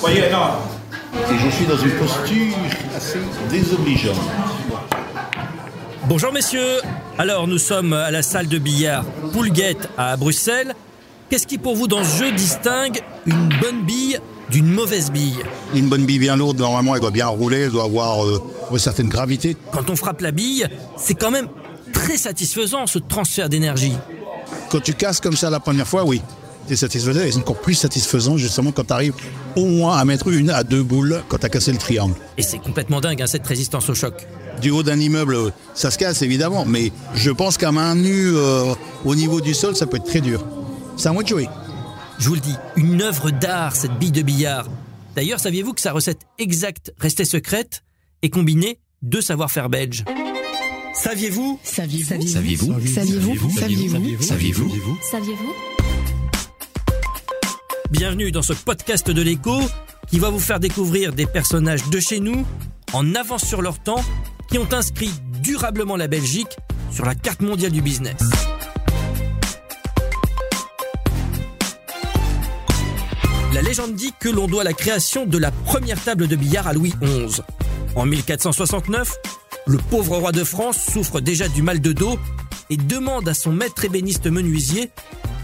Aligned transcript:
Voyez, 0.00 0.30
non. 0.30 0.58
Et 1.14 1.38
je 1.38 1.50
suis 1.50 1.66
dans 1.66 1.76
une 1.76 1.92
posture 1.92 2.54
assez 2.96 3.18
désobligeante. 3.50 4.16
Bonjour 6.06 6.32
messieurs. 6.32 6.80
Alors 7.18 7.46
nous 7.46 7.58
sommes 7.58 7.92
à 7.92 8.10
la 8.10 8.22
salle 8.22 8.46
de 8.46 8.58
billard 8.58 9.04
Poulguette 9.32 9.88
à 9.98 10.16
Bruxelles. 10.16 10.74
Qu'est-ce 11.28 11.46
qui 11.46 11.58
pour 11.58 11.76
vous 11.76 11.86
dans 11.86 12.02
ce 12.04 12.24
jeu 12.24 12.32
distingue 12.32 13.00
une 13.26 13.48
bonne 13.60 13.84
bille 13.84 14.18
d'une 14.50 14.68
mauvaise 14.72 15.10
bille? 15.10 15.36
Une 15.74 15.88
bonne 15.88 16.06
bille 16.06 16.18
bien 16.18 16.36
lourde, 16.36 16.58
normalement, 16.58 16.94
elle 16.94 17.02
doit 17.02 17.10
bien 17.10 17.26
rouler, 17.26 17.64
elle 17.64 17.70
doit 17.70 17.84
avoir 17.84 18.24
euh, 18.24 18.42
une 18.70 18.78
certaine 18.78 19.08
gravité. 19.08 19.54
Quand 19.70 19.90
on 19.90 19.96
frappe 19.96 20.22
la 20.22 20.30
bille, 20.30 20.66
c'est 20.96 21.14
quand 21.14 21.30
même 21.30 21.48
très 21.92 22.16
satisfaisant 22.16 22.86
ce 22.86 22.98
transfert 22.98 23.50
d'énergie. 23.50 23.92
Quand 24.70 24.80
tu 24.80 24.94
casses 24.94 25.20
comme 25.20 25.36
ça 25.36 25.50
la 25.50 25.60
première 25.60 25.86
fois, 25.86 26.04
oui, 26.04 26.22
satisfaisant. 26.76 27.20
Et 27.20 27.32
c'est 27.32 27.38
encore 27.38 27.60
plus 27.60 27.74
satisfaisant 27.74 28.36
justement 28.36 28.72
quand 28.72 28.84
tu 28.84 28.92
arrives 28.92 29.14
au 29.56 29.66
moins 29.66 29.96
à 29.96 30.04
mettre 30.04 30.28
une 30.28 30.50
à 30.50 30.64
deux 30.64 30.82
boules 30.82 31.22
quand 31.28 31.38
tu 31.38 31.46
as 31.46 31.48
cassé 31.48 31.72
le 31.72 31.78
triangle. 31.78 32.14
Et 32.36 32.42
c'est 32.42 32.58
complètement 32.58 33.00
dingue 33.00 33.22
hein, 33.22 33.26
cette 33.26 33.46
résistance 33.46 33.88
au 33.88 33.94
choc. 33.94 34.26
Du 34.60 34.70
haut 34.70 34.82
d'un 34.82 34.98
immeuble, 34.98 35.52
ça 35.74 35.90
se 35.90 35.98
casse 35.98 36.22
évidemment, 36.22 36.64
mais 36.64 36.90
je 37.14 37.30
pense 37.30 37.56
qu'à 37.58 37.70
main 37.70 37.94
nue, 37.94 38.32
euh, 38.34 38.74
au 39.04 39.14
niveau 39.14 39.40
du 39.40 39.54
sol, 39.54 39.76
ça 39.76 39.86
peut 39.86 39.98
être 39.98 40.06
très 40.06 40.20
dur. 40.20 40.44
C'est 40.96 41.08
à 41.08 41.12
moi 41.12 41.22
de 41.22 41.28
jouer. 41.28 41.48
Je 42.18 42.28
vous 42.28 42.34
le 42.34 42.40
dis, 42.40 42.56
une 42.74 43.00
œuvre 43.02 43.30
d'art, 43.30 43.76
cette 43.76 43.96
bille 43.98 44.10
de 44.10 44.22
billard. 44.22 44.66
D'ailleurs, 45.14 45.38
saviez-vous 45.38 45.72
que 45.72 45.80
sa 45.80 45.92
recette 45.92 46.22
exacte 46.38 46.92
restait 46.98 47.24
secrète 47.24 47.84
et 48.22 48.30
combinait 48.30 48.80
deux 49.02 49.20
savoir-faire 49.20 49.68
belges 49.68 50.04
Saviez-vous 50.94 51.60
Saviez-vous 51.62 52.26
Saviez-vous 52.26 52.74
Saviez-vous 52.86 53.50
Saviez-vous 53.50 54.22
Saviez-vous 54.22 54.98
Saviez-vous 55.10 55.77
Bienvenue 57.90 58.30
dans 58.32 58.42
ce 58.42 58.52
podcast 58.52 59.10
de 59.10 59.22
l'écho 59.22 59.58
qui 60.08 60.18
va 60.18 60.28
vous 60.28 60.38
faire 60.38 60.60
découvrir 60.60 61.14
des 61.14 61.24
personnages 61.24 61.88
de 61.88 61.98
chez 61.98 62.20
nous, 62.20 62.44
en 62.92 63.14
avance 63.14 63.46
sur 63.46 63.62
leur 63.62 63.78
temps, 63.78 64.04
qui 64.50 64.58
ont 64.58 64.70
inscrit 64.74 65.10
durablement 65.42 65.96
la 65.96 66.06
Belgique 66.06 66.54
sur 66.92 67.06
la 67.06 67.14
carte 67.14 67.40
mondiale 67.40 67.72
du 67.72 67.80
business. 67.80 68.16
La 73.54 73.62
légende 73.62 73.94
dit 73.94 74.12
que 74.20 74.28
l'on 74.28 74.48
doit 74.48 74.64
la 74.64 74.74
création 74.74 75.24
de 75.24 75.38
la 75.38 75.50
première 75.50 76.02
table 76.04 76.28
de 76.28 76.36
billard 76.36 76.66
à 76.66 76.74
Louis 76.74 76.92
XI. 77.02 77.40
En 77.96 78.04
1469, 78.04 79.16
le 79.66 79.78
pauvre 79.78 80.18
roi 80.18 80.32
de 80.32 80.44
France 80.44 80.78
souffre 80.92 81.20
déjà 81.20 81.48
du 81.48 81.62
mal 81.62 81.80
de 81.80 81.94
dos 81.94 82.18
et 82.68 82.76
demande 82.76 83.26
à 83.30 83.32
son 83.32 83.52
maître 83.52 83.86
ébéniste 83.86 84.26
menuisier 84.26 84.90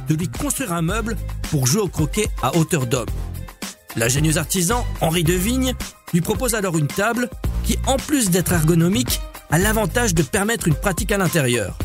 de 0.08 0.14
lui 0.14 0.28
construire 0.28 0.72
un 0.72 0.82
meuble 0.82 1.16
pour 1.50 1.66
jouer 1.66 1.82
au 1.82 1.88
croquet 1.88 2.28
à 2.42 2.56
hauteur 2.56 2.86
d'homme. 2.86 3.08
L'ingénieux 3.96 4.38
artisan 4.38 4.84
Henri 5.00 5.24
de 5.24 5.34
Vigne 5.34 5.74
lui 6.12 6.20
propose 6.20 6.54
alors 6.54 6.78
une 6.78 6.88
table 6.88 7.28
qui, 7.64 7.78
en 7.86 7.96
plus 7.96 8.30
d'être 8.30 8.52
ergonomique, 8.52 9.20
a 9.50 9.58
l'avantage 9.58 10.14
de 10.14 10.22
permettre 10.22 10.68
une 10.68 10.74
pratique 10.74 11.12
à 11.12 11.18
l'intérieur. 11.18 11.78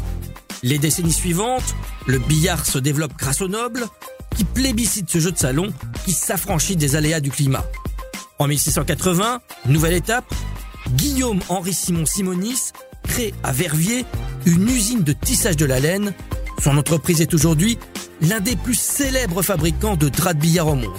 Les 0.64 0.78
décennies 0.78 1.14
suivantes, 1.14 1.76
le 2.08 2.20
billard 2.20 2.66
se 2.66 2.80
développe 2.80 3.14
grâce 3.18 3.42
aux 3.42 3.48
nobles, 3.48 3.86
qui 4.36 4.44
plébiscitent 4.44 5.10
ce 5.10 5.20
jeu 5.20 5.32
de 5.32 5.38
salon 5.38 5.72
qui 6.06 6.14
s'affranchit 6.14 6.76
des 6.76 6.96
aléas 6.96 7.20
du 7.20 7.32
climat. 7.32 7.66
En 8.40 8.48
1680, 8.48 9.42
nouvelle 9.68 9.94
étape, 9.94 10.34
Guillaume 10.92 11.42
Henri 11.50 11.74
Simon 11.74 12.06
Simonis 12.06 12.72
crée 13.04 13.34
à 13.44 13.52
Verviers 13.52 14.06
une 14.46 14.68
usine 14.70 15.04
de 15.04 15.14
tissage 15.14 15.58
de 15.58 15.66
la 15.66 15.80
laine. 15.80 16.14
Son 16.62 16.78
entreprise 16.78 17.22
est 17.22 17.34
aujourd'hui 17.34 17.78
l'un 18.22 18.40
des 18.40 18.56
plus 18.56 18.76
célèbres 18.76 19.42
fabricants 19.42 19.96
de 19.96 20.10
draps 20.10 20.36
de 20.36 20.42
billard 20.42 20.68
au 20.68 20.76
monde. 20.76 20.98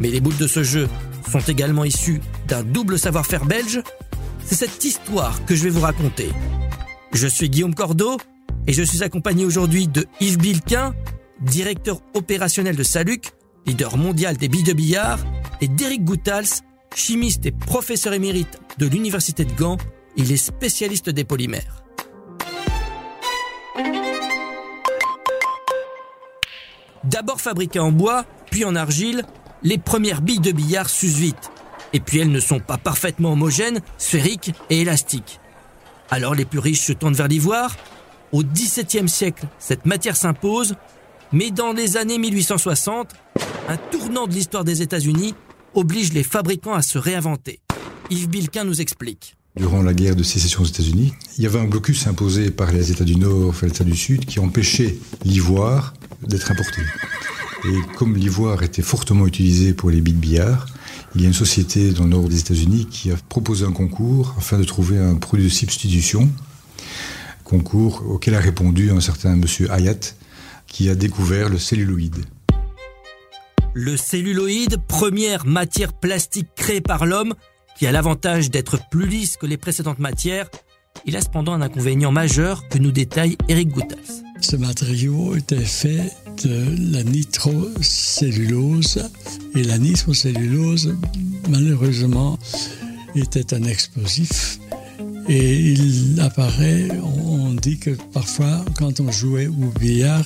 Mais 0.00 0.08
les 0.08 0.20
boules 0.20 0.36
de 0.36 0.46
ce 0.46 0.62
jeu 0.62 0.88
sont 1.30 1.40
également 1.40 1.84
issues 1.84 2.20
d'un 2.46 2.62
double 2.62 2.98
savoir-faire 2.98 3.44
belge. 3.44 3.82
C'est 4.44 4.54
cette 4.54 4.84
histoire 4.84 5.44
que 5.44 5.54
je 5.54 5.64
vais 5.64 5.70
vous 5.70 5.80
raconter. 5.80 6.30
Je 7.12 7.26
suis 7.26 7.48
Guillaume 7.48 7.74
Cordeau 7.74 8.18
et 8.66 8.72
je 8.72 8.82
suis 8.82 9.02
accompagné 9.02 9.44
aujourd'hui 9.44 9.88
de 9.88 10.06
Yves 10.20 10.38
Bilquin, 10.38 10.94
directeur 11.40 12.00
opérationnel 12.14 12.76
de 12.76 12.82
Saluc, 12.82 13.32
leader 13.66 13.96
mondial 13.96 14.36
des 14.36 14.48
billes 14.48 14.62
de 14.62 14.72
billard, 14.72 15.18
et 15.60 15.68
d'Eric 15.68 16.04
Goutals, 16.04 16.62
chimiste 16.94 17.46
et 17.46 17.52
professeur 17.52 18.12
émérite 18.12 18.60
de 18.78 18.86
l'Université 18.86 19.44
de 19.44 19.52
Gand. 19.52 19.76
Il 20.16 20.32
est 20.32 20.36
spécialiste 20.36 21.10
des 21.10 21.24
polymères. 21.24 21.82
D'abord 27.04 27.40
fabriquées 27.40 27.78
en 27.78 27.92
bois, 27.92 28.24
puis 28.50 28.64
en 28.64 28.74
argile, 28.74 29.22
les 29.62 29.78
premières 29.78 30.20
billes 30.20 30.40
de 30.40 30.52
billard 30.52 30.88
s'usent 30.88 31.18
vite. 31.18 31.50
Et 31.92 32.00
puis 32.00 32.18
elles 32.18 32.30
ne 32.30 32.40
sont 32.40 32.60
pas 32.60 32.76
parfaitement 32.76 33.32
homogènes, 33.32 33.80
sphériques 33.96 34.52
et 34.70 34.80
élastiques. 34.82 35.40
Alors 36.10 36.34
les 36.34 36.44
plus 36.44 36.58
riches 36.58 36.82
se 36.82 36.92
tournent 36.92 37.14
vers 37.14 37.28
l'ivoire. 37.28 37.76
Au 38.32 38.42
XVIIe 38.42 39.08
siècle, 39.08 39.46
cette 39.58 39.86
matière 39.86 40.16
s'impose, 40.16 40.74
mais 41.32 41.50
dans 41.50 41.72
les 41.72 41.96
années 41.96 42.18
1860, 42.18 43.14
un 43.68 43.76
tournant 43.90 44.26
de 44.26 44.32
l'histoire 44.32 44.64
des 44.64 44.82
États-Unis 44.82 45.34
oblige 45.74 46.12
les 46.12 46.22
fabricants 46.22 46.74
à 46.74 46.82
se 46.82 46.98
réinventer. 46.98 47.60
Yves 48.10 48.28
Bilquin 48.28 48.64
nous 48.64 48.80
explique. 48.80 49.36
Durant 49.56 49.82
la 49.82 49.92
guerre 49.92 50.14
de 50.14 50.22
sécession 50.22 50.62
aux 50.62 50.66
États-Unis, 50.66 51.12
il 51.36 51.44
y 51.44 51.46
avait 51.46 51.58
un 51.58 51.66
blocus 51.66 52.06
imposé 52.06 52.50
par 52.50 52.70
les 52.70 52.90
États 52.90 53.04
du 53.04 53.16
Nord 53.16 53.54
et 53.62 53.66
les 53.66 53.72
États 53.72 53.84
du 53.84 53.96
Sud 53.96 54.24
qui 54.24 54.38
empêchait 54.40 54.96
l'ivoire 55.24 55.94
d'être 56.22 56.50
importé. 56.50 56.82
Et 57.64 57.96
comme 57.96 58.16
l'ivoire 58.16 58.62
était 58.62 58.82
fortement 58.82 59.26
utilisé 59.26 59.72
pour 59.74 59.90
les 59.90 60.00
billes 60.00 60.14
de 60.14 60.20
billard, 60.20 60.66
il 61.14 61.22
y 61.22 61.24
a 61.24 61.28
une 61.28 61.34
société 61.34 61.90
dans 61.90 62.04
le 62.04 62.10
nord 62.10 62.28
des 62.28 62.38
États-Unis 62.38 62.86
qui 62.86 63.10
a 63.10 63.16
proposé 63.28 63.64
un 63.64 63.72
concours 63.72 64.34
afin 64.36 64.58
de 64.58 64.64
trouver 64.64 64.98
un 64.98 65.16
produit 65.16 65.46
de 65.46 65.50
substitution. 65.50 66.30
Concours 67.44 68.04
auquel 68.06 68.34
a 68.34 68.40
répondu 68.40 68.90
un 68.90 69.00
certain 69.00 69.34
monsieur 69.34 69.70
Hayat, 69.72 70.14
qui 70.66 70.90
a 70.90 70.94
découvert 70.94 71.48
le 71.48 71.58
celluloïde. 71.58 72.24
Le 73.74 73.96
celluloïde, 73.96 74.76
première 74.86 75.46
matière 75.46 75.92
plastique 75.92 76.48
créée 76.56 76.80
par 76.80 77.06
l'homme, 77.06 77.34
qui 77.78 77.86
a 77.86 77.92
l'avantage 77.92 78.50
d'être 78.50 78.78
plus 78.90 79.06
lisse 79.06 79.36
que 79.36 79.46
les 79.46 79.56
précédentes 79.56 79.98
matières, 79.98 80.50
il 81.06 81.16
a 81.16 81.20
cependant 81.20 81.54
un 81.54 81.62
inconvénient 81.62 82.12
majeur 82.12 82.68
que 82.68 82.78
nous 82.78 82.90
détaille 82.90 83.38
Eric 83.48 83.68
Gouttas. 83.68 84.27
Ce 84.40 84.56
matériau 84.56 85.36
était 85.36 85.64
fait 85.64 86.12
de 86.44 86.92
la 86.92 87.02
nitrocellulose 87.02 89.10
et 89.54 89.62
la 89.62 89.78
nitrocellulose, 89.78 90.94
malheureusement, 91.48 92.38
était 93.14 93.54
un 93.54 93.64
explosif. 93.64 94.58
Et 95.28 95.72
il 95.72 96.20
apparaît, 96.20 96.88
on 97.02 97.54
dit 97.54 97.78
que 97.78 97.90
parfois, 98.12 98.64
quand 98.76 99.00
on 99.00 99.10
jouait 99.10 99.48
au 99.48 99.72
billard, 99.78 100.24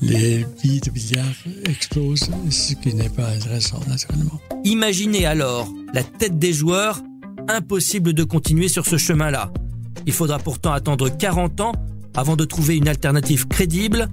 les 0.00 0.46
billes 0.62 0.80
de 0.80 0.90
billard 0.90 1.34
explosent, 1.64 2.30
ce 2.50 2.74
qui 2.74 2.94
n'est 2.94 3.08
pas 3.08 3.28
intéressant 3.28 3.80
naturellement. 3.88 4.40
Imaginez 4.64 5.26
alors 5.26 5.68
la 5.92 6.02
tête 6.02 6.38
des 6.38 6.52
joueurs, 6.52 7.02
impossible 7.48 8.12
de 8.12 8.24
continuer 8.24 8.68
sur 8.68 8.86
ce 8.86 8.96
chemin-là. 8.96 9.52
Il 10.06 10.12
faudra 10.12 10.38
pourtant 10.38 10.72
attendre 10.72 11.08
40 11.08 11.60
ans 11.60 11.72
avant 12.16 12.36
de 12.36 12.44
trouver 12.44 12.76
une 12.76 12.88
alternative 12.88 13.46
crédible, 13.46 14.08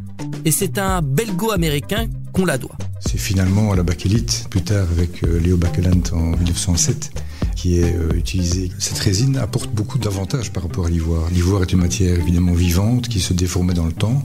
et 0.46 0.52
c'est 0.52 0.78
un 0.78 1.02
belgo-américain 1.02 2.08
qu'on 2.34 2.46
la 2.46 2.58
doit. 2.58 2.76
C'est 3.00 3.18
finalement 3.18 3.72
à 3.72 3.76
la 3.76 3.84
bakélite, 3.84 4.48
plus 4.50 4.62
tard 4.62 4.88
avec 4.92 5.24
euh, 5.24 5.40
Léo 5.40 5.56
Bakelant 5.58 6.02
en 6.14 6.36
1907, 6.38 7.12
qui 7.56 7.80
est 7.80 7.96
euh, 7.96 8.14
utilisé. 8.16 8.72
Cette 8.80 8.98
résine 9.00 9.38
apporte 9.38 9.70
beaucoup 9.72 9.98
d'avantages 9.98 10.52
par 10.52 10.64
rapport 10.64 10.88
à 10.88 10.90
l'ivoire. 10.90 11.30
L'ivoire 11.32 11.62
est 11.62 11.72
une 11.72 11.80
matière 11.80 12.20
évidemment 12.20 12.54
vivante 12.54 13.08
qui 13.08 13.20
se 13.20 13.34
déformait 13.34 13.74
dans 13.74 13.86
le 13.86 13.94
temps, 13.94 14.24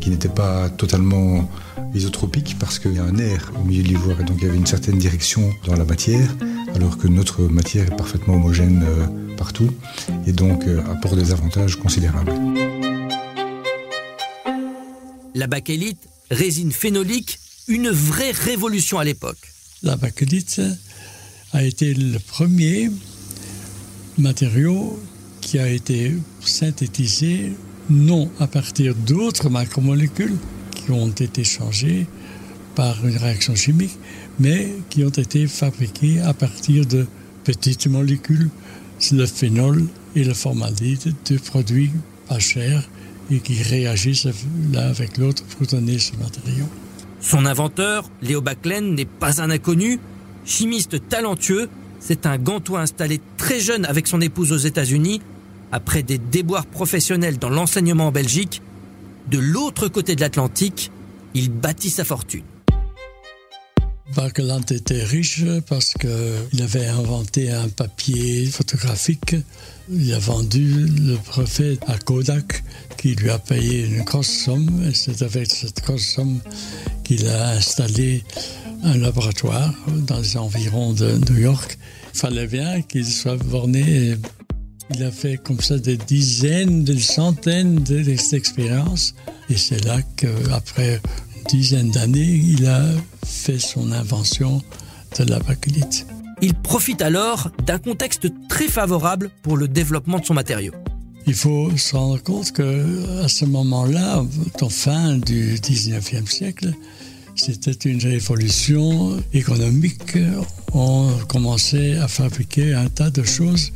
qui 0.00 0.10
n'était 0.10 0.28
pas 0.28 0.68
totalement 0.68 1.48
isotropique 1.94 2.56
parce 2.58 2.78
qu'il 2.78 2.94
y 2.94 2.98
a 2.98 3.04
un 3.04 3.18
air 3.18 3.52
au 3.60 3.64
milieu 3.64 3.82
de 3.82 3.88
l'ivoire 3.88 4.20
et 4.20 4.24
donc 4.24 4.38
il 4.40 4.46
y 4.46 4.48
avait 4.48 4.58
une 4.58 4.66
certaine 4.66 4.98
direction 4.98 5.50
dans 5.66 5.76
la 5.76 5.84
matière, 5.84 6.28
alors 6.74 6.98
que 6.98 7.06
notre 7.06 7.42
matière 7.42 7.86
est 7.86 7.96
parfaitement 7.96 8.34
homogène 8.34 8.84
euh, 8.84 9.06
partout 9.36 9.70
et 10.26 10.32
donc 10.32 10.64
apporte 10.90 11.16
des 11.16 11.32
avantages 11.32 11.76
considérables. 11.76 12.32
La 15.36 15.48
bakélite, 15.48 16.08
résine 16.30 16.70
phénolique, 16.70 17.40
une 17.66 17.90
vraie 17.90 18.30
révolution 18.30 19.00
à 19.00 19.04
l'époque. 19.04 19.52
La 19.82 19.96
bakélite 19.96 20.60
a 21.52 21.64
été 21.64 21.92
le 21.92 22.20
premier 22.20 22.88
matériau 24.16 25.02
qui 25.40 25.58
a 25.58 25.68
été 25.68 26.12
synthétisé 26.40 27.52
non 27.90 28.30
à 28.38 28.46
partir 28.46 28.94
d'autres 28.94 29.50
macromolécules 29.50 30.36
qui 30.76 30.92
ont 30.92 31.10
été 31.10 31.42
changées 31.42 32.06
par 32.76 33.04
une 33.04 33.16
réaction 33.16 33.56
chimique, 33.56 33.98
mais 34.38 34.72
qui 34.88 35.02
ont 35.02 35.08
été 35.10 35.48
fabriquées 35.48 36.20
à 36.20 36.32
partir 36.32 36.86
de 36.86 37.08
petites 37.42 37.88
molécules, 37.88 38.50
le 39.10 39.26
phénol 39.26 39.84
et 40.14 40.22
le 40.22 40.32
formaldéhyde, 40.32 41.12
deux 41.28 41.40
produits 41.40 41.90
pas 42.28 42.38
chers 42.38 42.88
et 43.30 43.40
qui 43.40 43.62
réagissent 43.62 44.28
l'un 44.72 44.88
avec 44.88 45.16
l'autre 45.18 45.42
pour 45.44 45.66
donner 45.66 45.98
ce 45.98 46.12
matériau. 46.16 46.66
Son 47.20 47.46
inventeur, 47.46 48.10
Léo 48.20 48.40
Baclen, 48.40 48.94
n'est 48.94 49.06
pas 49.06 49.40
un 49.40 49.50
inconnu. 49.50 49.98
Chimiste 50.44 51.08
talentueux, 51.08 51.68
c'est 52.00 52.26
un 52.26 52.36
gantois 52.36 52.80
installé 52.80 53.20
très 53.38 53.60
jeune 53.60 53.86
avec 53.86 54.06
son 54.06 54.20
épouse 54.20 54.52
aux 54.52 54.58
États-Unis. 54.58 55.22
Après 55.72 56.02
des 56.02 56.18
déboires 56.18 56.66
professionnels 56.66 57.38
dans 57.38 57.48
l'enseignement 57.48 58.08
en 58.08 58.12
Belgique, 58.12 58.60
de 59.30 59.38
l'autre 59.38 59.88
côté 59.88 60.14
de 60.14 60.20
l'Atlantique, 60.20 60.90
il 61.32 61.50
bâtit 61.50 61.90
sa 61.90 62.04
fortune. 62.04 62.42
Bakeland 64.14 64.62
était 64.70 65.02
riche 65.02 65.44
parce 65.68 65.94
qu'il 65.94 66.62
avait 66.62 66.86
inventé 66.86 67.50
un 67.50 67.68
papier 67.68 68.46
photographique. 68.46 69.34
Il 69.90 70.12
a 70.14 70.18
vendu 70.18 70.86
le 70.86 71.16
prophète 71.16 71.80
à 71.86 71.98
Kodak 71.98 72.62
qui 72.96 73.14
lui 73.14 73.30
a 73.30 73.38
payé 73.38 73.84
une 73.84 74.02
grosse 74.02 74.30
somme. 74.30 74.84
Et 74.88 74.94
c'est 74.94 75.22
avec 75.22 75.50
cette 75.50 75.82
grosse 75.82 76.06
somme 76.06 76.38
qu'il 77.02 77.26
a 77.26 77.50
installé 77.50 78.22
un 78.84 78.96
laboratoire 78.98 79.74
dans 80.06 80.20
les 80.20 80.36
environs 80.36 80.92
de 80.92 81.18
New 81.30 81.38
York. 81.38 81.78
Il 82.14 82.18
fallait 82.20 82.46
bien 82.46 82.82
qu'il 82.82 83.06
soit 83.06 83.36
borné. 83.36 84.16
Il 84.94 85.02
a 85.02 85.10
fait 85.10 85.38
comme 85.38 85.60
ça 85.60 85.78
des 85.78 85.96
dizaines, 85.96 86.84
des 86.84 87.00
centaines 87.00 87.80
d'expériences. 87.80 89.14
Et 89.50 89.56
c'est 89.56 89.84
là 89.84 90.00
qu'après 90.16 91.00
dizaine 91.48 91.90
d'années, 91.90 92.20
il 92.20 92.66
a 92.66 92.82
fait 93.24 93.58
son 93.58 93.92
invention 93.92 94.62
de 95.18 95.24
la 95.24 95.38
bakélite. 95.38 96.06
Il 96.42 96.54
profite 96.54 97.02
alors 97.02 97.50
d'un 97.64 97.78
contexte 97.78 98.28
très 98.48 98.68
favorable 98.68 99.30
pour 99.42 99.56
le 99.56 99.68
développement 99.68 100.18
de 100.18 100.24
son 100.24 100.34
matériau. 100.34 100.72
Il 101.26 101.34
faut 101.34 101.74
se 101.76 101.96
rendre 101.96 102.22
compte 102.22 102.52
que 102.52 103.22
à 103.24 103.28
ce 103.28 103.44
moment-là, 103.46 104.22
en 104.60 104.68
fin 104.68 105.16
du 105.16 105.54
19e 105.54 106.28
siècle, 106.28 106.74
c'était 107.34 107.88
une 107.88 108.02
révolution 108.02 109.16
économique. 109.32 110.18
On 110.74 111.08
commençait 111.28 111.96
à 111.96 112.08
fabriquer 112.08 112.74
un 112.74 112.88
tas 112.88 113.10
de 113.10 113.22
choses. 113.22 113.72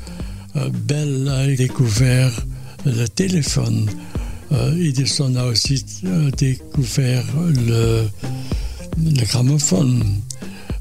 Euh, 0.56 0.68
Bell 0.70 1.28
a 1.28 1.46
découvert 1.46 2.32
le 2.84 3.06
téléphone. 3.08 3.88
Euh, 4.52 4.76
Edison 4.76 5.34
a 5.36 5.44
aussi 5.44 5.84
euh, 6.04 6.30
découvert 6.30 7.24
le, 7.36 8.08
le 8.96 9.24
gramophone. 9.26 10.04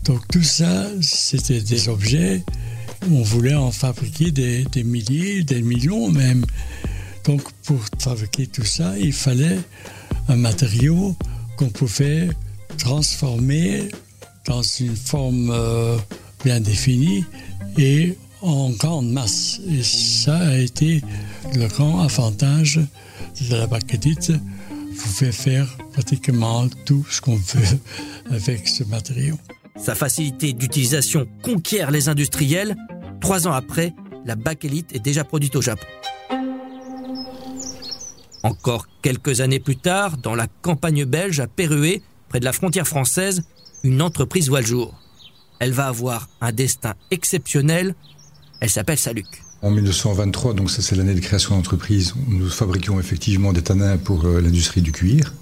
Donc 0.06 0.22
tout 0.31 0.44
ça, 0.44 0.88
c'était 1.02 1.62
des 1.62 1.90
objets. 1.90 2.44
On 3.12 3.22
voulait 3.22 3.56
en 3.56 3.72
fabriquer 3.72 4.31
des, 4.31 4.64
des, 4.66 4.84
milliers, 4.84 5.44
des 5.44 5.62
millions 5.62 6.10
même. 6.10 6.46
Donc 7.25 7.42
pour 7.64 7.80
fabriquer 8.00 8.48
tout 8.48 8.66
ça, 8.66 8.98
il 8.98 9.14
fallait 9.14 9.60
un 10.30 10.38
matériau 10.38 11.16
qu'on 11.58 11.69
pouvait 11.69 12.30
transformer 12.78 13.90
dans 14.46 14.62
une 14.62 14.96
forme 14.96 15.50
euh, 15.52 15.98
bien 16.46 16.62
définie 16.62 17.25
et 17.78 18.16
en 18.42 18.69
grande 18.72 19.12
masse. 19.12 19.60
Et 19.69 19.84
ça 19.84 20.38
a 20.38 20.57
été 20.57 21.01
le 21.56 21.68
grand 21.68 22.01
avantage 22.01 22.80
de 23.50 23.56
la 23.56 23.68
baguette 23.68 24.31
pouvez 24.98 25.31
faire 25.31 25.68
pratiquement 25.94 26.68
tout 26.86 27.06
ce 27.10 27.22
qu'on 27.22 27.36
veut 27.36 27.80
avec 28.31 28.68
ce 28.68 28.84
matériau. 28.84 29.38
Sa 29.78 29.95
facilité 29.95 30.54
d'utilisation 30.54 31.28
conquiert 31.44 31.92
les 31.92 32.10
industriels. 32.10 32.75
Trois 33.22 33.48
ans 33.48 33.54
après, 33.54 33.94
la 34.25 34.36
bakélite 34.36 34.94
est 34.95 35.00
déjà 35.00 35.24
produite 35.24 35.56
au 35.56 35.62
Japon. 35.62 35.86
Encore 38.44 38.88
quelques 39.01 39.42
années 39.42 39.60
plus 39.60 39.78
tard, 39.78 40.18
dans 40.18 40.36
la 40.36 40.48
campagne 40.62 41.06
belge 41.06 41.40
à 41.40 41.48
Pérué, 41.48 42.01
près 42.30 42.40
de 42.40 42.45
la 42.45 42.54
frontière 42.54 42.88
française, 42.88 43.44
une 43.83 44.01
entreprise 44.01 44.50
voit 44.50 44.62
le 44.62 44.68
jour. 44.68 44.94
Elle 45.60 45.74
va 45.74 45.88
avoir 45.88 46.28
un 46.42 46.51
destin 46.51 46.95
exceptionnel. 47.12 47.95
Elle 48.59 48.69
s'appelle 48.69 48.98
Saluc. 48.98 49.25
En 49.62 49.71
1923, 49.71 50.54
donc 50.54 50.69
ça 50.69 50.81
c'est 50.81 50.95
l'année 50.95 51.15
de 51.15 51.19
création 51.19 51.56
d'entreprise, 51.56 52.13
nous 52.27 52.50
fabriquions 52.50 53.00
effectivement 53.00 53.54
des 53.54 53.62
tanins 53.62 53.98
pour 53.98 54.25
euh, 54.25 54.39
l'industrie 54.42 54.81
du 54.81 54.92
cuir. 54.92 55.33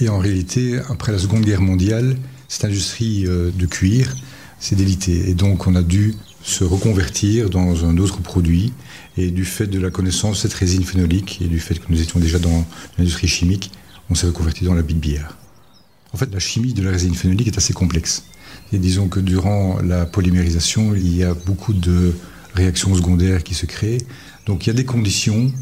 Et 0.00 0.08
en 0.08 0.18
réalité, 0.18 0.78
après 0.88 1.12
la 1.12 1.18
Seconde 1.18 1.42
Guerre 1.44 1.60
mondiale, 1.60 2.16
cette 2.48 2.64
industrie 2.64 3.26
euh, 3.26 3.50
de 3.50 3.66
cuir 3.66 4.14
s'est 4.58 4.76
délitée. 4.76 5.28
Et 5.28 5.34
donc 5.34 5.66
on 5.66 5.74
a 5.74 5.82
dû 5.82 6.14
se 6.42 6.64
reconvertir 6.64 7.50
dans 7.50 7.84
un 7.84 7.98
autre 7.98 8.20
produit. 8.20 8.72
Et 9.16 9.30
du 9.30 9.44
fait 9.44 9.66
de 9.66 9.80
la 9.80 9.90
connaissance 9.90 10.36
de 10.36 10.48
cette 10.48 10.54
résine 10.54 10.84
phénolique 10.84 11.40
et 11.42 11.46
du 11.46 11.58
fait 11.58 11.74
que 11.74 11.86
nous 11.88 12.00
étions 12.00 12.20
déjà 12.20 12.38
dans 12.38 12.64
l'industrie 12.96 13.26
chimique, 13.26 13.72
on 14.10 14.14
s'est 14.14 14.28
reconverti 14.28 14.64
dans 14.64 14.74
la 14.74 14.82
bille 14.82 14.96
billard. 14.96 15.36
En 16.12 16.16
fait, 16.16 16.32
la 16.32 16.38
chimie 16.38 16.72
de 16.72 16.82
la 16.82 16.90
résine 16.90 17.14
phénolique 17.14 17.48
est 17.48 17.58
assez 17.58 17.72
complexe. 17.72 18.24
Et 18.72 18.78
disons 18.78 19.08
que 19.08 19.20
durant 19.20 19.78
la 19.82 20.06
polymérisation, 20.06 20.94
il 20.94 21.16
y 21.16 21.24
a 21.24 21.34
beaucoup 21.34 21.72
de 21.72 22.14
réactions 22.54 22.94
secondaires 22.94 23.42
qui 23.42 23.54
se 23.54 23.66
créent. 23.66 24.04
Donc 24.46 24.66
il 24.66 24.68
y 24.68 24.70
a 24.70 24.74
des 24.74 24.84
conditions 24.84 25.52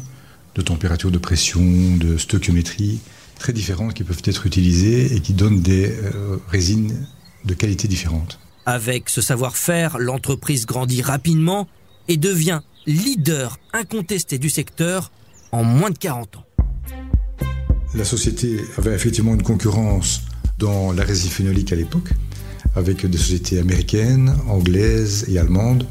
de 0.55 0.61
température, 0.61 1.11
de 1.11 1.17
pression, 1.17 1.61
de 1.97 2.17
stoichiométrie 2.17 2.99
très 3.37 3.53
différentes 3.53 3.93
qui 3.93 4.03
peuvent 4.03 4.21
être 4.25 4.45
utilisées 4.45 5.15
et 5.15 5.19
qui 5.19 5.33
donnent 5.33 5.61
des 5.61 5.91
euh, 5.91 6.37
résines 6.49 7.07
de 7.45 7.53
qualité 7.53 7.87
différente. 7.87 8.39
Avec 8.65 9.09
ce 9.09 9.21
savoir-faire, 9.21 9.97
l'entreprise 9.99 10.65
grandit 10.65 11.01
rapidement 11.01 11.67
et 12.07 12.17
devient 12.17 12.61
leader 12.85 13.59
incontesté 13.73 14.39
du 14.39 14.49
secteur 14.49 15.11
en 15.51 15.63
moins 15.63 15.91
de 15.91 15.97
40 15.97 16.37
ans. 16.37 16.45
La 17.93 18.03
société 18.03 18.59
avait 18.77 18.93
effectivement 18.93 19.33
une 19.33 19.43
concurrence 19.43 20.21
dans 20.57 20.91
la 20.91 21.03
résine 21.03 21.29
phénolique 21.29 21.71
à 21.71 21.75
l'époque, 21.75 22.09
avec 22.75 23.05
des 23.05 23.17
sociétés 23.17 23.59
américaines, 23.59 24.35
anglaises 24.47 25.25
et 25.29 25.37
allemandes 25.39 25.85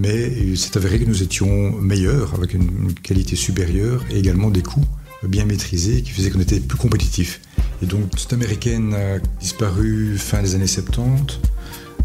mais 0.00 0.56
c'est 0.56 0.76
avéré 0.78 0.98
que 0.98 1.04
nous 1.04 1.22
étions 1.22 1.72
meilleurs, 1.72 2.32
avec 2.34 2.54
une 2.54 2.94
qualité 2.94 3.36
supérieure 3.36 4.02
et 4.10 4.18
également 4.18 4.50
des 4.50 4.62
coûts 4.62 4.86
bien 5.22 5.44
maîtrisés 5.44 6.00
qui 6.00 6.10
faisaient 6.10 6.30
qu'on 6.30 6.40
était 6.40 6.58
plus 6.58 6.78
compétitifs. 6.78 7.42
Et 7.82 7.86
donc 7.86 8.04
cette 8.16 8.32
américaine 8.32 8.94
a 8.94 9.18
disparu 9.38 10.16
fin 10.16 10.42
des 10.42 10.54
années 10.54 10.66
70. 10.66 11.38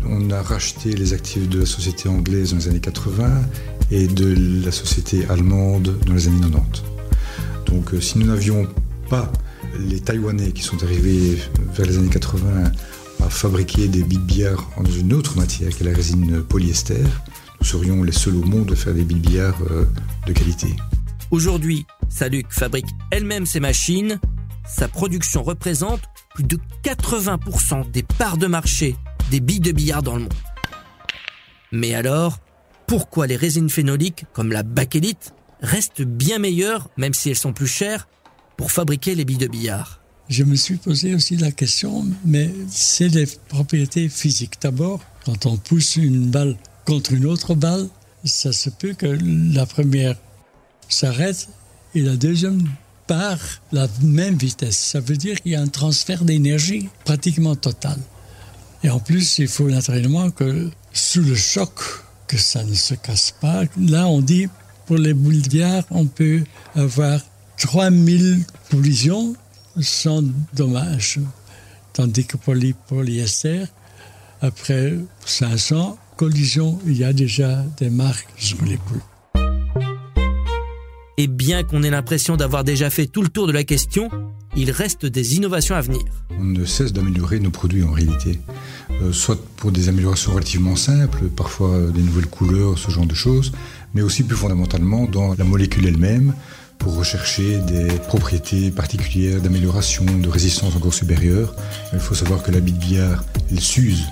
On 0.07 0.29
a 0.29 0.41
racheté 0.41 0.91
les 0.91 1.13
actifs 1.13 1.47
de 1.47 1.59
la 1.59 1.65
société 1.65 2.09
anglaise 2.09 2.51
dans 2.51 2.57
les 2.57 2.67
années 2.67 2.81
80 2.81 3.41
et 3.91 4.07
de 4.07 4.63
la 4.65 4.71
société 4.73 5.25
allemande 5.29 5.97
dans 6.05 6.13
les 6.13 6.27
années 6.27 6.41
90. 6.41 6.83
Donc 7.67 7.93
euh, 7.93 8.01
si 8.01 8.17
nous 8.19 8.27
n'avions 8.27 8.67
pas 9.09 9.31
les 9.79 10.01
Taïwanais 10.01 10.51
qui 10.51 10.63
sont 10.63 10.83
arrivés 10.83 11.37
vers 11.73 11.85
les 11.85 11.97
années 11.97 12.09
80 12.09 12.71
à 13.23 13.29
fabriquer 13.29 13.87
des 13.87 14.03
billes 14.03 14.17
de 14.17 14.23
billard 14.23 14.69
dans 14.77 14.91
une 14.91 15.13
autre 15.13 15.37
matière 15.37 15.75
que 15.77 15.85
la 15.85 15.93
résine 15.93 16.41
polyester, 16.43 17.03
nous 17.65 17.71
serions 17.71 18.03
les 18.03 18.11
seuls 18.11 18.35
au 18.35 18.43
monde 18.43 18.71
à 18.71 18.75
faire 18.75 18.93
des 18.93 19.03
billes 19.03 19.17
billard 19.17 19.55
euh, 19.71 19.85
de 20.27 20.33
qualité. 20.33 20.67
Aujourd'hui, 21.31 21.87
Saluc 22.09 22.45
fabrique 22.51 22.85
elle-même 23.09 23.47
ses 23.47 23.59
machines. 23.59 24.19
Sa 24.67 24.87
production 24.87 25.41
représente 25.41 26.01
plus 26.35 26.43
de 26.43 26.59
80% 26.83 27.89
des 27.89 28.03
parts 28.03 28.37
de 28.37 28.45
marché 28.45 28.95
des 29.31 29.39
billes 29.39 29.61
de 29.61 29.71
billard 29.71 30.03
dans 30.03 30.13
le 30.15 30.21
monde. 30.21 30.33
Mais 31.71 31.95
alors, 31.95 32.37
pourquoi 32.85 33.25
les 33.25 33.35
résines 33.35 33.71
phénoliques, 33.71 34.25
comme 34.31 34.51
la 34.51 34.61
bakélite, 34.61 35.33
restent 35.59 36.03
bien 36.03 36.37
meilleures, 36.37 36.91
même 36.97 37.15
si 37.15 37.31
elles 37.31 37.35
sont 37.35 37.53
plus 37.53 37.65
chères, 37.65 38.07
pour 38.57 38.71
fabriquer 38.71 39.15
les 39.15 39.25
billes 39.25 39.37
de 39.37 39.47
billard? 39.47 40.01
Je 40.29 40.43
me 40.43 40.55
suis 40.55 40.77
posé 40.77 41.15
aussi 41.15 41.35
la 41.35 41.51
question, 41.51 42.05
mais 42.25 42.51
c'est 42.69 43.09
les 43.09 43.25
propriétés 43.25 44.07
physiques. 44.07 44.61
D'abord, 44.61 45.01
quand 45.25 45.47
on 45.47 45.57
pousse 45.57 45.95
une 45.95 46.29
balle 46.29 46.57
contre 46.85 47.13
une 47.13 47.25
autre 47.25 47.55
balle, 47.55 47.87
ça 48.23 48.51
se 48.51 48.69
peut 48.69 48.93
que 48.93 49.17
la 49.53 49.65
première 49.65 50.15
s'arrête 50.89 51.47
et 51.93 52.01
la 52.01 52.15
deuxième 52.15 52.67
part 53.07 53.39
la 53.71 53.87
même 54.01 54.35
vitesse. 54.35 54.77
Ça 54.77 54.99
veut 54.99 55.17
dire 55.17 55.41
qu'il 55.41 55.51
y 55.51 55.55
a 55.55 55.61
un 55.61 55.67
transfert 55.67 56.23
d'énergie 56.23 56.89
pratiquement 57.03 57.55
total. 57.55 57.97
Et 58.83 58.89
en 58.89 58.99
plus, 58.99 59.39
il 59.39 59.47
faut 59.47 59.69
naturellement 59.69 60.29
que 60.31 60.69
sous 60.93 61.21
le 61.21 61.35
choc, 61.35 61.71
que 62.27 62.37
ça 62.37 62.63
ne 62.63 62.73
se 62.73 62.93
casse 62.95 63.33
pas. 63.39 63.63
Là, 63.77 64.07
on 64.07 64.21
dit, 64.21 64.47
pour 64.85 64.97
les 64.97 65.13
boules 65.13 65.41
on 65.91 66.05
peut 66.05 66.43
avoir 66.75 67.19
3000 67.57 68.43
collisions 68.69 69.35
sans 69.81 70.23
dommage. 70.53 71.19
Tandis 71.93 72.25
que 72.25 72.37
pour 72.37 72.53
les 72.53 72.73
polyester, 72.73 73.65
après 74.41 74.95
500, 75.25 75.97
collision, 76.15 76.79
il 76.85 76.97
y 76.97 77.03
a 77.03 77.13
déjà 77.13 77.63
des 77.77 77.89
marques 77.89 78.27
sur 78.37 78.57
les 78.63 78.77
poules. 78.77 79.01
Et 81.17 81.27
bien 81.27 81.63
qu'on 81.63 81.83
ait 81.83 81.89
l'impression 81.89 82.35
d'avoir 82.35 82.63
déjà 82.63 82.89
fait 82.89 83.07
tout 83.07 83.21
le 83.21 83.29
tour 83.29 83.47
de 83.47 83.53
la 83.53 83.63
question, 83.63 84.09
il 84.57 84.71
reste 84.71 85.05
des 85.05 85.35
innovations 85.35 85.75
à 85.75 85.81
venir. 85.81 86.01
On 86.37 86.43
ne 86.43 86.65
cesse 86.65 86.91
d'améliorer 86.91 87.39
nos 87.39 87.51
produits 87.51 87.83
en 87.83 87.91
réalité, 87.91 88.39
euh, 89.01 89.13
soit 89.13 89.39
pour 89.55 89.71
des 89.71 89.87
améliorations 89.87 90.33
relativement 90.33 90.75
simples, 90.75 91.29
parfois 91.29 91.79
des 91.93 92.01
nouvelles 92.01 92.27
couleurs, 92.27 92.77
ce 92.77 92.91
genre 92.91 93.05
de 93.05 93.13
choses, 93.13 93.53
mais 93.93 94.01
aussi 94.01 94.23
plus 94.23 94.35
fondamentalement 94.35 95.05
dans 95.05 95.35
la 95.35 95.43
molécule 95.45 95.85
elle-même, 95.85 96.33
pour 96.77 96.97
rechercher 96.97 97.59
des 97.59 97.87
propriétés 98.07 98.69
particulières 98.69 99.41
d'amélioration, 99.41 100.03
de 100.05 100.27
résistance 100.27 100.75
encore 100.75 100.93
supérieure. 100.93 101.55
Il 101.93 101.99
faut 101.99 102.15
savoir 102.15 102.43
que 102.43 102.51
la 102.51 102.59
bille 102.59 102.73
de 102.73 102.79
billard, 102.79 103.23
elle 103.49 103.61
s'use 103.61 104.03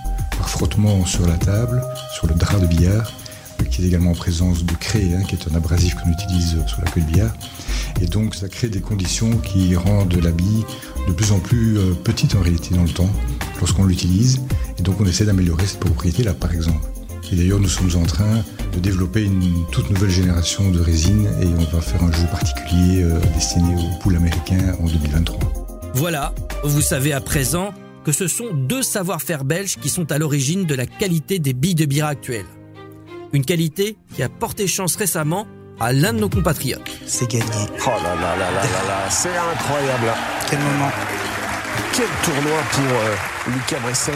frottement 0.49 1.05
sur 1.05 1.27
la 1.27 1.37
table, 1.37 1.83
sur 2.13 2.27
le 2.27 2.35
drap 2.35 2.59
de 2.59 2.67
billard, 2.67 3.11
qui 3.73 3.81
est 3.81 3.87
également 3.87 4.11
en 4.11 4.15
présence 4.15 4.65
de 4.65 4.73
craie, 4.73 5.09
hein, 5.15 5.23
qui 5.27 5.35
est 5.35 5.51
un 5.51 5.55
abrasif 5.55 5.95
qu'on 5.95 6.11
utilise 6.11 6.57
sur 6.67 6.79
la 6.81 6.91
queue 6.91 7.01
de 7.01 7.05
billard. 7.07 7.33
Et 8.01 8.05
donc 8.05 8.35
ça 8.35 8.47
crée 8.47 8.67
des 8.67 8.81
conditions 8.81 9.37
qui 9.37 9.75
rendent 9.75 10.13
bille 10.13 10.65
de 11.07 11.13
plus 11.13 11.31
en 11.31 11.39
plus 11.39 11.77
euh, 11.77 11.93
petite 11.93 12.35
en 12.35 12.41
réalité 12.41 12.75
dans 12.75 12.83
le 12.83 12.89
temps 12.89 13.09
lorsqu'on 13.59 13.85
l'utilise. 13.85 14.41
Et 14.77 14.81
donc 14.81 14.99
on 14.99 15.05
essaie 15.05 15.25
d'améliorer 15.25 15.65
cette 15.65 15.79
propriété-là 15.79 16.33
par 16.33 16.53
exemple. 16.53 16.85
Et 17.31 17.35
d'ailleurs 17.35 17.59
nous 17.59 17.69
sommes 17.69 17.89
en 17.95 18.05
train 18.05 18.43
de 18.73 18.79
développer 18.79 19.23
une 19.23 19.65
toute 19.71 19.89
nouvelle 19.89 20.11
génération 20.11 20.69
de 20.69 20.79
résine 20.79 21.27
et 21.41 21.47
on 21.47 21.75
va 21.75 21.81
faire 21.81 22.03
un 22.03 22.11
jeu 22.11 22.27
particulier 22.31 23.03
euh, 23.03 23.19
destiné 23.33 23.75
aux 23.75 23.99
poules 24.01 24.17
américains 24.17 24.75
en 24.79 24.85
2023. 24.85 25.39
Voilà, 25.95 26.33
vous 26.63 26.81
savez 26.81 27.13
à 27.13 27.21
présent 27.21 27.73
que 28.03 28.11
ce 28.11 28.27
sont 28.27 28.53
deux 28.53 28.83
savoir-faire 28.83 29.43
belges 29.43 29.77
qui 29.77 29.89
sont 29.89 30.11
à 30.11 30.17
l'origine 30.17 30.65
de 30.65 30.75
la 30.75 30.85
qualité 30.85 31.39
des 31.39 31.53
billes 31.53 31.75
de 31.75 31.85
bière 31.85 32.07
actuelles. 32.07 32.45
Une 33.31 33.45
qualité 33.45 33.97
qui 34.13 34.23
a 34.23 34.29
porté 34.29 34.67
chance 34.67 34.95
récemment 34.95 35.47
à 35.79 35.91
l'un 35.91 36.13
de 36.13 36.19
nos 36.19 36.29
compatriotes. 36.29 36.89
C'est 37.05 37.29
gagné. 37.29 37.45
Oh 37.85 37.89
là 37.89 38.15
là 38.15 38.37
là 38.37 38.51
là 38.51 38.63
là 38.63 38.87
là, 38.87 39.09
c'est 39.09 39.35
incroyable. 39.35 40.13
Quel 40.49 40.59
moment. 40.59 40.91
Quel 41.93 42.07
tournoi 42.23 42.59
pour 42.71 42.83
euh, 42.83 43.15
Lucas 43.53 43.79
Bressel, 43.83 44.15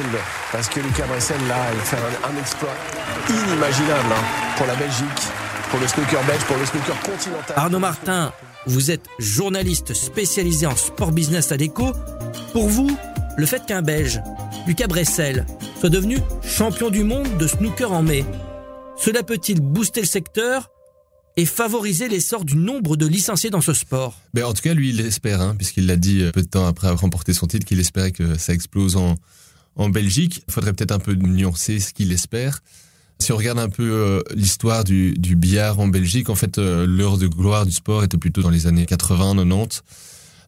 parce 0.52 0.68
que 0.68 0.80
Lucas 0.80 1.06
Bressel, 1.08 1.38
là, 1.48 1.56
il 1.74 1.80
fait 1.80 1.98
un, 1.98 2.32
un 2.32 2.40
exploit 2.40 2.74
inimaginable 3.30 4.12
hein, 4.12 4.24
pour 4.58 4.68
la 4.68 4.76
Belgique, 4.76 5.28
pour 5.70 5.80
le 5.80 5.88
snooker 5.88 6.24
belge, 6.26 6.44
pour 6.46 6.58
le 6.58 6.66
snooker 6.66 6.96
continental. 7.02 7.56
Arnaud 7.56 7.80
Martin, 7.80 8.32
vous 8.66 8.92
êtes 8.92 9.06
journaliste 9.20 9.94
spécialisé 9.94 10.66
en 10.66 10.76
sport 10.76 11.12
business 11.12 11.52
à 11.52 11.58
l'écho. 11.58 11.92
Pour 12.54 12.68
vous, 12.70 12.96
le 13.38 13.46
fait 13.46 13.66
qu'un 13.66 13.82
Belge, 13.82 14.20
Lucas 14.66 14.88
Bressel, 14.88 15.46
soit 15.80 15.90
devenu 15.90 16.18
champion 16.44 16.90
du 16.90 17.04
monde 17.04 17.38
de 17.38 17.48
snooker 17.48 17.92
en 17.92 18.02
mai, 18.02 18.26
cela 18.98 19.24
peut-il 19.24 19.62
booster 19.62 20.02
le 20.02 20.08
secteur 20.08 20.72
et 21.38 21.46
favoriser 21.46 22.10
l'essor 22.10 22.44
du 22.44 22.56
nombre 22.56 22.98
de 22.98 23.06
licenciés 23.06 23.52
dans 23.52 23.62
ce 23.62 23.74
sport? 23.74 24.20
Ben, 24.34 24.44
En 24.44 24.54
tout 24.54 24.64
cas, 24.64 24.74
lui, 24.74 24.90
il 24.90 24.98
l'espère, 24.98 25.40
hein, 25.40 25.56
puisqu'il 25.56 25.86
l'a 25.86 25.96
dit 25.96 26.24
euh, 26.24 26.32
peu 26.32 26.42
de 26.42 26.48
temps 26.48 26.66
après 26.66 26.88
avoir 26.88 27.02
remporté 27.02 27.32
son 27.32 27.46
titre, 27.46 27.66
qu'il 27.66 27.80
espérait 27.80 28.12
que 28.12 28.40
ça 28.40 28.54
explose 28.54 28.96
en, 28.96 29.16
en 29.76 29.90
Belgique. 29.90 30.44
Il 30.48 30.52
faudrait 30.52 30.74
peut-être 30.74 30.92
un 30.92 31.00
peu 31.00 31.14
nuancer 31.14 31.80
ce 31.80 31.94
qu'il 31.94 32.12
espère. 32.12 32.62
Si 33.20 33.32
on 33.32 33.38
regarde 33.38 33.60
un 33.60 33.70
peu 33.70 33.84
euh, 33.84 34.22
l'histoire 34.36 34.84
du, 34.84 35.14
billard 35.20 35.80
en 35.80 35.88
Belgique, 35.88 36.30
en 36.30 36.36
fait, 36.36 36.58
euh, 36.58 36.86
l'heure 36.88 37.18
de 37.18 37.28
gloire 37.28 37.66
du 37.66 37.72
sport 37.72 38.04
était 38.04 38.18
plutôt 38.18 38.42
dans 38.42 38.50
les 38.50 38.66
années 38.68 38.86
80-90, 38.86 39.82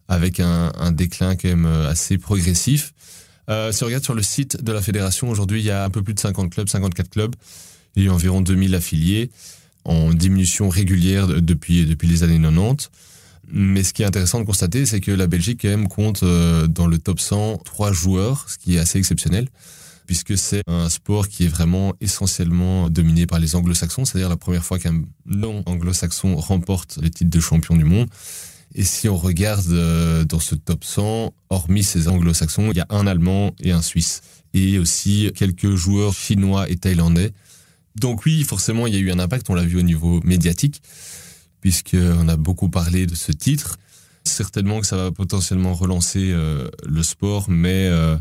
avec 0.10 0.40
un, 0.40 0.92
déclin 0.92 1.36
quand 1.36 1.48
même 1.48 1.66
assez 1.66 2.18
progressif. 2.18 2.94
Euh, 3.50 3.72
si 3.72 3.84
on 3.84 3.86
regarde 3.86 4.04
sur 4.04 4.16
le 4.16 4.22
site 4.22 4.62
de 4.64 4.72
la 4.72 4.82
fédération, 4.82 5.30
aujourd'hui, 5.30 5.62
il 5.62 5.66
y 5.66 5.72
a 5.72 5.86
un 5.86 5.90
peu 5.90 6.04
plus 6.04 6.14
de 6.14 6.20
50 6.20 6.52
clubs, 6.52 6.68
54 6.68 7.10
clubs. 7.10 7.36
A 7.98 8.10
environ 8.12 8.42
2000 8.42 8.76
affiliés 8.76 9.30
en 9.84 10.14
diminution 10.14 10.70
régulière 10.70 11.28
depuis, 11.28 11.86
depuis 11.86 12.08
les 12.08 12.24
années 12.24 12.40
90. 12.40 12.90
Mais 13.52 13.84
ce 13.84 13.94
qui 13.94 14.04
est 14.04 14.06
intéressant 14.06 14.40
de 14.40 14.46
constater, 14.46 14.86
c'est 14.86 15.00
que 15.00 15.12
la 15.12 15.28
Belgique 15.28 15.62
quand 15.64 15.70
même 15.70 15.88
compte 15.88 16.22
euh, 16.24 16.68
dans 16.68 16.86
le 16.88 17.00
top 17.00 17.20
100 17.20 17.58
trois 17.66 17.92
joueurs, 17.92 18.46
ce 18.48 18.58
qui 18.58 18.76
est 18.76 18.80
assez 18.80 19.00
exceptionnel, 19.00 19.50
puisque 20.06 20.38
c'est 20.38 20.62
un 20.68 20.88
sport 20.88 21.28
qui 21.28 21.46
est 21.46 21.48
vraiment 21.48 21.94
essentiellement 22.00 22.90
dominé 22.90 23.26
par 23.26 23.40
les 23.40 23.56
anglo-saxons, 23.56 24.06
c'est-à-dire 24.06 24.30
la 24.30 24.38
première 24.38 24.64
fois 24.64 24.78
qu'un 24.78 25.02
non-anglo-saxon 25.26 26.36
remporte 26.36 27.00
le 27.02 27.10
titre 27.10 27.32
de 27.32 27.40
champion 27.40 27.76
du 27.76 27.86
monde. 27.86 28.08
Et 28.76 28.84
si 28.84 29.10
on 29.10 29.18
regarde 29.18 29.72
euh, 29.72 30.24
dans 30.26 30.40
ce 30.40 30.56
top 30.56 30.84
100, 30.84 31.34
hormis 31.50 31.84
ces 31.84 32.08
anglo-saxons, 32.08 32.72
il 32.72 32.78
y 32.78 32.82
a 32.82 32.88
un 32.90 33.08
allemand 33.08 33.56
et 33.62 33.72
un 33.72 33.82
suisse. 33.82 34.22
Et 34.54 34.80
aussi 34.80 35.32
quelques 35.36 35.76
joueurs 35.76 36.14
chinois 36.14 36.70
et 36.70 36.76
thaïlandais. 36.76 37.32
Donc 37.96 38.26
oui, 38.26 38.44
forcément, 38.44 38.88
il 38.88 38.94
y 38.94 38.98
a 38.98 39.00
eu 39.00 39.12
un 39.12 39.20
impact, 39.20 39.50
on 39.50 39.56
l'a 39.56 39.64
vu 39.64 39.78
au 39.78 39.82
niveau 39.82 40.22
médiatique, 40.24 40.82
puisqu'on 41.62 42.28
a 42.28 42.38
beaucoup 42.38 42.70
parlé 42.70 43.06
de 43.06 43.16
ce 43.16 43.32
titre. 43.32 43.78
Certainement 44.24 44.80
que 44.80 44.88
ça 44.88 44.98
va 44.98 45.12
potentiellement 45.12 45.74
relancer 45.74 46.32
euh, 46.32 46.70
le 46.88 47.04
sport, 47.04 47.50
mais 47.50 47.88
euh, 47.88 48.18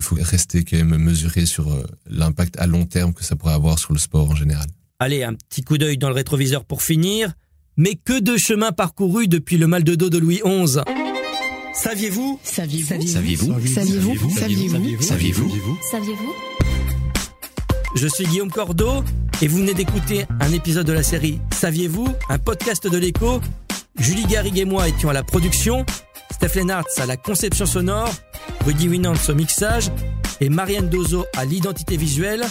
il 0.00 0.04
faut 0.04 0.16
rester 0.16 0.64
quand 0.64 0.76
même 0.76 0.96
mesuré 0.96 1.46
sur 1.46 1.68
l'impact 2.08 2.58
à 2.58 2.66
long 2.66 2.84
terme 2.84 3.14
que 3.14 3.24
ça 3.24 3.36
pourrait 3.36 3.54
avoir 3.54 3.78
sur 3.78 3.92
le 3.92 3.98
sport 3.98 4.30
en 4.30 4.34
général. 4.34 4.66
Allez, 4.98 5.22
un 5.22 5.34
petit 5.34 5.62
coup 5.62 5.78
d'œil 5.78 5.98
dans 5.98 6.08
le 6.08 6.14
rétroviseur 6.14 6.64
pour 6.64 6.82
finir. 6.82 7.32
Mais 7.78 7.94
que 7.94 8.18
de 8.18 8.38
chemin 8.38 8.72
parcouru 8.72 9.28
depuis 9.28 9.58
le 9.58 9.66
mal 9.66 9.84
de 9.84 9.94
dos 9.94 10.08
de 10.08 10.16
Louis 10.16 10.40
XI 10.42 10.78
Saviez-vous 11.74 12.40
Saviez-vous 12.42 13.06
Saviez-vous 13.06 13.68
Saviez-vous 13.68 14.30
Saviez-vous 14.30 15.02
Saviez-vous 15.02 15.78
Saviez-vous 15.90 16.32
Je 17.94 18.06
suis 18.06 18.24
Guillaume 18.24 18.50
Cordeau 18.50 19.04
et 19.42 19.46
vous 19.46 19.58
venez 19.58 19.74
d'écouter 19.74 20.24
un 20.40 20.52
épisode 20.52 20.86
de 20.86 20.94
la 20.94 21.02
série 21.02 21.38
Saviez-vous 21.52 22.08
Un 22.30 22.38
podcast 22.38 22.88
de 22.88 22.96
l'écho. 22.96 23.42
Julie 23.98 24.24
Garrigue 24.24 24.58
et 24.58 24.64
moi 24.64 24.88
étions 24.88 25.10
à 25.10 25.12
la 25.12 25.22
production, 25.22 25.84
Steph 26.30 26.54
Lennartz 26.54 26.98
à 26.98 27.04
la 27.04 27.18
conception 27.18 27.66
sonore, 27.66 28.10
Rudy 28.64 28.88
Winant 28.88 29.12
au 29.28 29.34
mixage 29.34 29.90
et 30.40 30.48
Marianne 30.48 30.88
Dozo 30.88 31.26
à 31.36 31.44
l'identité 31.44 31.98
visuelle. 31.98 32.46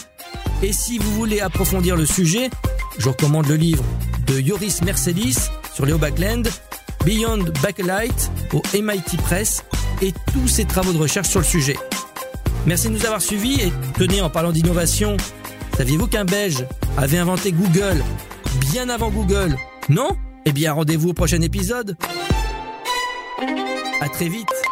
Et 0.62 0.72
si 0.72 1.00
vous 1.00 1.12
voulez 1.14 1.40
approfondir 1.40 1.96
le 1.96 2.06
sujet, 2.06 2.52
je 3.00 3.10
recommande 3.10 3.48
le 3.48 3.56
livre 3.56 3.84
de 4.26 4.40
Yoris 4.40 4.82
Mercelis 4.82 5.38
sur 5.74 5.86
Léo 5.86 5.98
Backland, 5.98 6.48
Beyond 7.06 7.46
Backlight 7.62 8.32
au 8.54 8.62
MIT 8.74 9.18
Press 9.24 9.64
et 10.02 10.14
tous 10.34 10.48
ses 10.48 10.66
travaux 10.66 10.94
de 10.94 10.98
recherche 10.98 11.28
sur 11.28 11.40
le 11.40 11.46
sujet. 11.46 11.78
Merci 12.66 12.88
de 12.88 12.94
nous 12.94 13.06
avoir 13.06 13.22
suivis 13.22 13.62
et 13.62 13.72
tenez 13.98 14.22
en 14.22 14.30
parlant 14.30 14.52
d'innovation, 14.52 15.18
saviez-vous 15.78 16.08
qu'un 16.08 16.26
Belge 16.26 16.66
avait 16.98 17.18
inventé 17.18 17.52
Google 17.52 18.04
bien 18.72 18.90
avant 18.90 19.10
Google? 19.10 19.58
Non? 19.90 20.10
Eh 20.46 20.52
bien 20.52 20.74
rendez-vous 20.74 21.10
au 21.10 21.14
prochain 21.14 21.42
épisode. 21.42 21.98
À 24.02 24.10
très 24.10 24.28
vite 24.28 24.65